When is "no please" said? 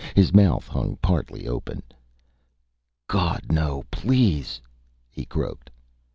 3.51-4.59